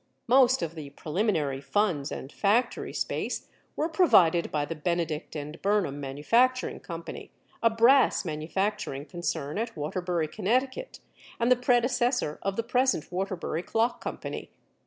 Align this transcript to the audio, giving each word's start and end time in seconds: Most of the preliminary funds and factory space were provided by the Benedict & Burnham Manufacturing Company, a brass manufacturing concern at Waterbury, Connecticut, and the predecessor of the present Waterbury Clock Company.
Most 0.25 0.63
of 0.63 0.73
the 0.73 0.89
preliminary 0.89 1.61
funds 1.61 2.11
and 2.11 2.31
factory 2.31 2.91
space 2.91 3.47
were 3.75 3.87
provided 3.87 4.49
by 4.51 4.65
the 4.65 4.73
Benedict 4.73 5.37
& 5.47 5.61
Burnham 5.61 5.99
Manufacturing 6.01 6.79
Company, 6.79 7.29
a 7.61 7.69
brass 7.69 8.25
manufacturing 8.25 9.05
concern 9.05 9.59
at 9.59 9.77
Waterbury, 9.77 10.27
Connecticut, 10.27 11.01
and 11.39 11.51
the 11.51 11.55
predecessor 11.55 12.39
of 12.41 12.55
the 12.55 12.63
present 12.63 13.11
Waterbury 13.11 13.61
Clock 13.61 14.01
Company. 14.03 14.49